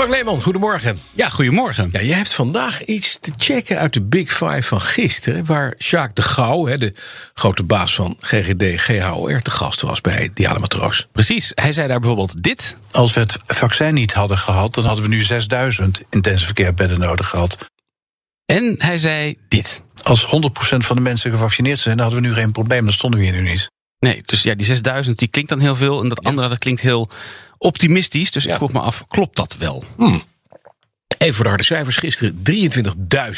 [0.00, 0.98] Frank Leeman, goedemorgen.
[1.12, 1.88] Ja, goedemorgen.
[1.92, 5.44] Ja, je hebt vandaag iets te checken uit de Big Five van gisteren...
[5.44, 6.94] waar Jacques de Gauw, de
[7.34, 9.42] grote baas van GGD GHOR...
[9.42, 11.06] te gast was bij Diana Matroos.
[11.12, 12.76] Precies, hij zei daar bijvoorbeeld dit.
[12.90, 14.74] Als we het vaccin niet hadden gehad...
[14.74, 17.58] dan hadden we nu 6000 intensive care bedden nodig gehad.
[18.44, 19.82] En hij zei dit.
[20.02, 20.28] Als 100%
[20.60, 21.96] van de mensen gevaccineerd zijn...
[21.96, 23.70] dan hadden we nu geen probleem, dan stonden we hier nu niet.
[23.98, 26.02] Nee, dus ja, die 6000 die klinkt dan heel veel...
[26.02, 27.10] en dat andere dat klinkt heel
[27.60, 28.30] optimistisch.
[28.30, 29.84] Dus ik vroeg me af, klopt dat wel?
[29.96, 30.22] Hmm.
[31.18, 31.96] Even voor de harde cijfers.
[31.96, 32.42] Gisteren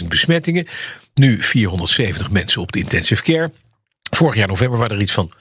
[0.00, 0.66] 23.000 besmettingen.
[1.14, 3.52] Nu 470 mensen op de intensive care.
[4.10, 5.32] Vorig jaar november waren er iets van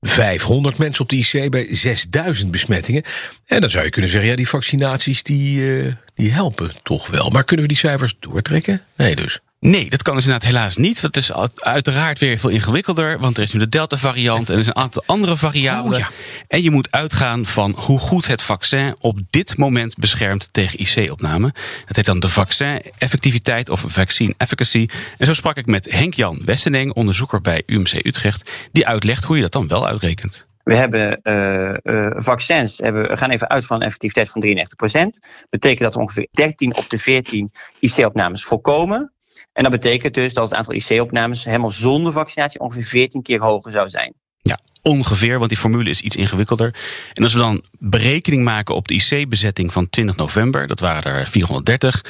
[0.00, 3.02] 500 mensen op de IC bij 6000 besmettingen.
[3.44, 7.30] En dan zou je kunnen zeggen, ja, die vaccinaties die, uh, die helpen toch wel.
[7.30, 8.82] Maar kunnen we die cijfers doortrekken?
[8.96, 9.40] Nee dus.
[9.66, 11.00] Nee, dat kan dus inderdaad helaas niet.
[11.00, 13.18] Want het is uiteraard weer veel ingewikkelder.
[13.18, 15.98] Want er is nu de Delta-variant en er zijn een aantal andere variabelen.
[15.98, 16.08] Oh, ja.
[16.48, 21.52] En je moet uitgaan van hoe goed het vaccin op dit moment beschermt tegen IC-opname.
[21.86, 24.88] Dat heet dan de vaccin-effectiviteit of vaccine efficacy.
[25.18, 28.50] En zo sprak ik met Henk-Jan Westeneng, onderzoeker bij UMC Utrecht.
[28.72, 30.46] Die uitlegt hoe je dat dan wel uitrekent.
[30.62, 35.46] We hebben uh, uh, vaccins, hebben, we gaan even uit van een effectiviteit van 93%.
[35.50, 39.14] Betekent dat we ongeveer 13 op de 14 IC-opnames voorkomen.
[39.52, 43.72] En dat betekent dus dat het aantal IC-opnames helemaal zonder vaccinatie ongeveer 14 keer hoger
[43.72, 44.14] zou zijn.
[44.42, 46.74] Ja, ongeveer, want die formule is iets ingewikkelder.
[47.12, 51.26] En als we dan berekening maken op de IC-bezetting van 20 november, dat waren er
[51.26, 52.04] 430,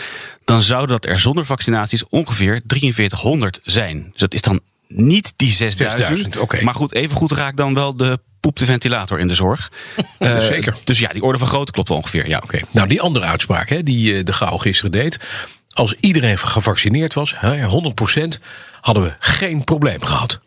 [0.45, 4.09] dan zouden dat er zonder vaccinaties ongeveer 4300 zijn.
[4.11, 5.99] Dus dat is dan niet die 6000.
[5.99, 6.63] 6000 okay.
[6.63, 9.73] Maar goed, even goed raakt dan wel de poep de ventilator in de zorg.
[10.19, 10.77] uh, Zeker.
[10.85, 12.29] Dus ja, die orde van grootte klopt wel ongeveer.
[12.29, 12.45] Ja, oké.
[12.45, 12.63] Okay.
[12.71, 15.19] Nou, die andere uitspraak hè, die uh, de Gauw gisteren deed
[15.77, 17.39] als iedereen gevaccineerd was, 100%,
[18.81, 20.41] hadden we geen probleem gehad.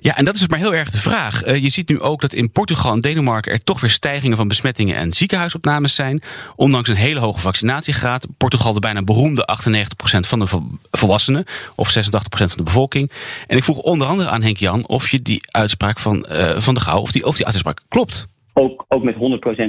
[0.00, 1.46] Ja, en dat is maar heel erg de vraag.
[1.46, 4.48] Uh, je ziet nu ook dat in Portugal en Denemarken er toch weer stijgingen van
[4.48, 6.22] besmettingen en ziekenhuisopnames zijn.
[6.56, 8.26] Ondanks een hele hoge vaccinatiegraad.
[8.36, 10.46] Portugal de bijna beroemde 98% van de
[10.90, 12.00] volwassenen, of 86%
[12.30, 13.10] van de bevolking.
[13.46, 16.74] En ik vroeg onder andere aan Henk Jan of je die uitspraak van, uh, van
[16.74, 18.26] de Gauw, of die, of die uitspraak klopt.
[18.52, 19.18] Ook, ook met 100%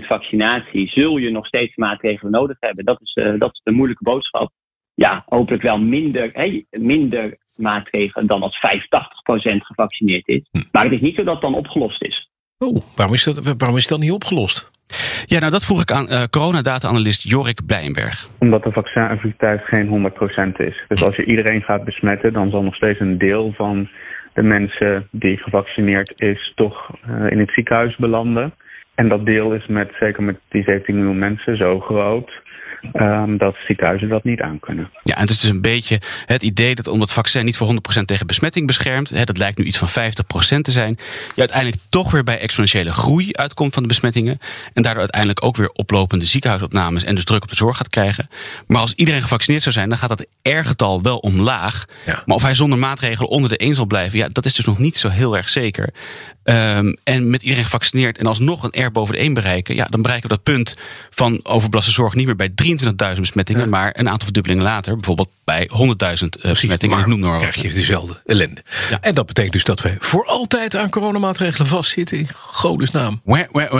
[0.07, 2.85] vaccinatie zul je nog steeds maatregelen nodig hebben.
[2.85, 4.51] Dat is, uh, dat is de moeilijke boodschap
[4.99, 8.59] ja, hopelijk wel minder, hey, minder maatregelen dan als 85%
[9.57, 10.41] gevaccineerd is.
[10.51, 10.61] Hm.
[10.71, 12.29] Maar het is niet zo dat het dan opgelost is.
[12.57, 14.71] Oh, waarom is dat, waarom is dat niet opgelost?
[15.25, 18.29] Ja, nou dat vroeg ik aan uh, coronadata-analyst Jorik Blijenberg.
[18.39, 20.11] Omdat de vaccineffectiviteit geen
[20.53, 20.83] 100% is.
[20.87, 23.89] Dus als je iedereen gaat besmetten, dan zal nog steeds een deel van
[24.33, 28.53] de mensen die gevaccineerd is toch uh, in het ziekenhuis belanden.
[28.95, 32.31] En dat deel is met, zeker met die 17 miljoen mensen, zo groot
[32.93, 34.89] um, dat ziekenhuizen dat niet aankunnen.
[35.01, 37.67] Ja, en het is dus een beetje het idee dat omdat het vaccin niet voor
[37.99, 40.95] 100% tegen besmetting beschermt, hè, dat lijkt nu iets van 50% te zijn,
[41.35, 44.37] je uiteindelijk toch weer bij exponentiële groei uitkomt van de besmettingen.
[44.73, 48.29] En daardoor uiteindelijk ook weer oplopende ziekenhuisopnames en dus druk op de zorg gaat krijgen.
[48.67, 51.85] Maar als iedereen gevaccineerd zou zijn, dan gaat dat R-getal wel omlaag.
[52.05, 52.23] Ja.
[52.25, 54.77] Maar of hij zonder maatregelen onder de 1 zal blijven, ja, dat is dus nog
[54.77, 55.93] niet zo heel erg zeker.
[56.43, 60.01] Um, en met iedereen gevaccineerd en alsnog een R boven de 1 bereiken, ja, dan
[60.01, 60.77] bereiken we dat punt
[61.09, 63.69] van overbelaste zorg niet meer bij 23.000 besmettingen, ja.
[63.69, 66.95] maar een aantal verdubbelingen later, bijvoorbeeld bij 100.000 uh, besmettingen.
[66.95, 68.63] Maar ik noem maar krijg je dezelfde ellende.
[68.89, 68.97] Ja.
[69.01, 72.17] En dat betekent dus dat we voor altijd aan coronamaatregelen vastzitten.
[72.17, 73.21] In godesnaam.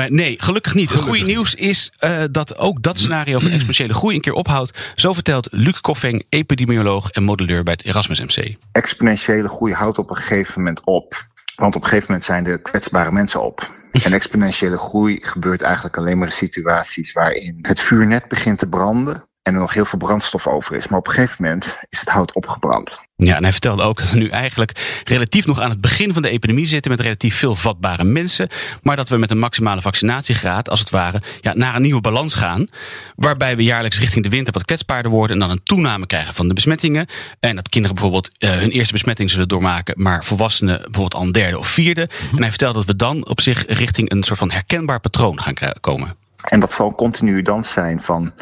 [0.07, 0.89] Nee, gelukkig niet.
[0.89, 4.77] Het goede nieuws is uh, dat ook dat scenario van exponentiële groei een keer ophoudt.
[4.95, 8.55] Zo vertelt Luc Koffing, epidemioloog en modelleur bij het Erasmus MC.
[8.71, 11.27] Exponentiële groei houdt op een gegeven moment op.
[11.59, 13.69] Want op een gegeven moment zijn de kwetsbare mensen op.
[13.91, 18.69] En exponentiële groei gebeurt eigenlijk alleen maar in situaties waarin het vuur net begint te
[18.69, 20.87] branden en er nog heel veel brandstof over is.
[20.87, 23.07] Maar op een gegeven moment is het hout opgebrand.
[23.15, 26.21] Ja, en hij vertelde ook dat we nu eigenlijk relatief nog aan het begin van
[26.21, 28.49] de epidemie zitten met relatief veel vatbare mensen.
[28.81, 32.33] Maar dat we met een maximale vaccinatiegraad, als het ware, ja, naar een nieuwe balans
[32.33, 32.67] gaan.
[33.15, 36.47] Waarbij we jaarlijks richting de winter wat kwetsbaarder worden en dan een toename krijgen van
[36.47, 37.07] de besmettingen.
[37.39, 41.31] En dat kinderen bijvoorbeeld uh, hun eerste besmetting zullen doormaken, maar volwassenen bijvoorbeeld al een
[41.31, 42.09] derde of vierde.
[42.11, 42.35] Mm-hmm.
[42.35, 45.53] En hij vertelde dat we dan op zich richting een soort van herkenbaar patroon gaan
[45.79, 46.15] komen.
[46.43, 48.33] En dat zal een continue dans zijn van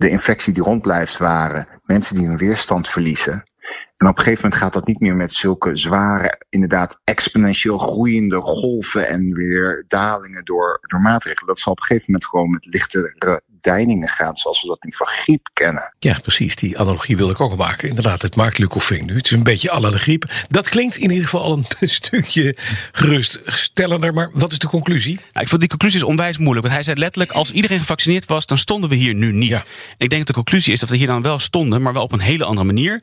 [0.00, 3.42] de infectie die rond blijft waren, mensen die hun weerstand verliezen.
[3.96, 8.40] En op een gegeven moment gaat dat niet meer met zulke zware, inderdaad exponentieel groeiende
[8.40, 11.46] golven en weer dalingen door, door maatregelen.
[11.46, 13.14] Dat zal op een gegeven moment gewoon met lichtere
[13.60, 15.96] deiningen gaan, zoals we dat nu van griep kennen.
[15.98, 16.56] Ja, precies.
[16.56, 17.88] Die analogie wil ik ook maken.
[17.88, 19.16] Inderdaad, het maakt Lucofing nu.
[19.16, 20.32] Het is een beetje alle griep.
[20.48, 22.56] Dat klinkt in ieder geval al een stukje
[22.92, 24.12] geruststellender.
[24.12, 25.20] Maar wat is de conclusie?
[25.32, 26.62] Ik vond die conclusie is onwijs moeilijk.
[26.62, 29.64] Want hij zei letterlijk, als iedereen gevaccineerd was, dan stonden we hier nu niet.
[29.96, 32.12] Ik denk dat de conclusie is dat we hier dan wel stonden, maar wel op
[32.12, 33.02] een hele andere manier.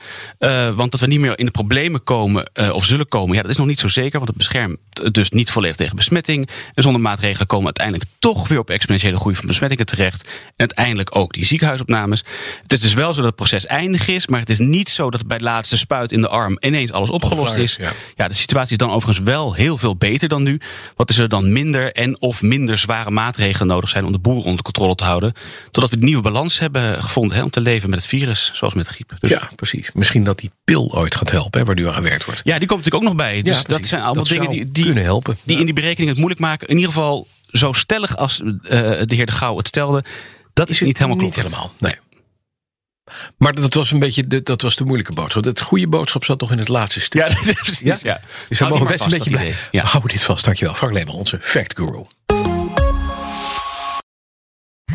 [0.75, 3.57] Want dat we niet meer in de problemen komen of zullen komen, ja, dat is
[3.57, 4.19] nog niet zo zeker.
[4.19, 4.77] Want het beschermt
[5.11, 6.49] dus niet volledig tegen besmetting.
[6.73, 10.29] En zonder maatregelen komen we uiteindelijk toch weer op exponentiële groei van besmettingen terecht.
[10.57, 12.23] Uiteindelijk ook die ziekenhuisopnames.
[12.61, 15.09] Het is dus wel zo dat het proces eindig is, maar het is niet zo
[15.09, 17.75] dat bij de laatste spuit in de arm ineens alles opgelost is.
[17.79, 17.91] Ja.
[18.15, 20.59] ja, de situatie is dan overigens wel heel veel beter dan nu.
[20.95, 24.41] Wat is er dan minder en of minder zware maatregelen nodig zijn om de boel
[24.41, 25.33] onder controle te houden.
[25.71, 28.73] Totdat we de nieuwe balans hebben gevonden hè, om te leven met het virus, zoals
[28.73, 29.13] met de griep.
[29.19, 29.89] Dus Ja, precies.
[29.93, 32.41] Misschien dat die pil ooit gaat helpen, hè, waar nu aan gewerkt wordt.
[32.43, 33.41] ja, die komt natuurlijk ook nog bij.
[33.41, 35.37] Dus Ja, dat zijn allemaal Dat dingen die, die, kunnen helpen.
[35.43, 35.59] die Ja.
[35.59, 36.67] in die berekening het moeilijk maken.
[36.67, 38.49] In ieder geval zo stellig als eh,
[39.05, 40.03] de heer De Gouw het stelde.
[40.57, 41.55] Dat is, niet helemaal Niet kloppend.
[41.55, 41.95] helemaal, nee.
[43.37, 45.43] Maar dat was een beetje de, dat was de moeilijke boodschap.
[45.43, 47.21] Het goede boodschap zat toch in het laatste stuk.
[47.21, 48.01] Ja, dat is precies.
[48.01, 48.21] Ja?
[48.49, 49.55] Dus daar Hou mogen we best een beetje blij.
[49.71, 49.83] Ja.
[49.83, 50.45] Houden dit vast.
[50.45, 50.73] Dankjewel.
[50.73, 52.03] Frank Leeman, onze fact guru.